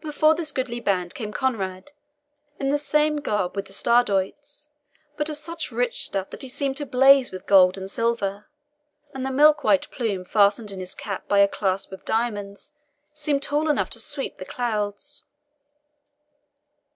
Before 0.00 0.34
this 0.34 0.50
goodly 0.50 0.80
band 0.80 1.14
came 1.14 1.32
Conrade, 1.32 1.92
in 2.58 2.70
the 2.70 2.80
same 2.80 3.18
garb 3.18 3.54
with 3.54 3.66
the 3.66 3.72
Stradiots, 3.72 4.70
but 5.16 5.28
of 5.28 5.36
such 5.36 5.70
rich 5.70 6.02
stuff 6.02 6.30
that 6.30 6.42
he 6.42 6.48
seemed 6.48 6.76
to 6.78 6.84
blaze 6.84 7.30
with 7.30 7.46
gold 7.46 7.78
and 7.78 7.88
silver, 7.88 8.48
and 9.14 9.24
the 9.24 9.30
milk 9.30 9.62
white 9.62 9.88
plume 9.92 10.24
fastened 10.24 10.72
in 10.72 10.80
his 10.80 10.96
cap 10.96 11.28
by 11.28 11.38
a 11.38 11.46
clasp 11.46 11.92
of 11.92 12.04
diamonds 12.04 12.74
seemed 13.12 13.44
tall 13.44 13.70
enough 13.70 13.90
to 13.90 14.00
sweep 14.00 14.38
the 14.38 14.44
clouds. 14.44 15.22